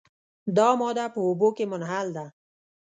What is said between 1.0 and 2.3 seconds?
په اوبو کې منحل ده.